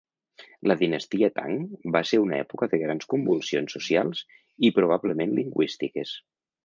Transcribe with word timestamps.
La 0.69 0.75
dinastia 0.77 1.27
Tang 1.35 1.59
va 1.97 2.01
ser 2.11 2.19
una 2.23 2.39
època 2.45 2.69
de 2.71 2.79
grans 2.85 3.09
convulsions 3.13 3.77
socials 3.79 4.25
i 4.67 4.73
probablement 4.79 5.37
lingüístiques. 5.43 6.17